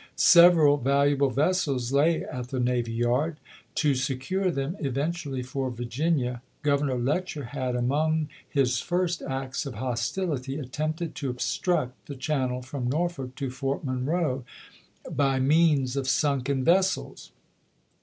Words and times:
Several 0.15 0.77
valuable 0.77 1.29
vessels 1.29 1.93
lay 1.93 2.23
at 2.23 2.47
the 2.49 2.59
navy 2.59 2.91
yard. 2.91 3.37
To 3.75 3.93
secure 3.93 4.49
them 4.49 4.75
eventually 4.79 5.43
for 5.43 5.69
Virginia, 5.69 6.41
Governor 6.63 6.95
Letcher 6.97 7.43
had, 7.43 7.75
among 7.75 8.27
his 8.49 8.79
first 8.79 9.21
acts 9.21 9.67
of 9.67 9.75
hostility, 9.75 10.57
at 10.57 10.71
tempted 10.71 11.13
to 11.13 11.29
obstruct 11.29 12.07
the 12.07 12.15
channel 12.15 12.63
from 12.63 12.89
Norfolk 12.89 13.35
to 13.35 13.51
Fort 13.51 13.83
Monroe 13.83 14.43
by 15.07 15.39
means 15.39 15.95
of 15.95 16.07
sunken 16.07 16.63
vessels. 16.63 17.29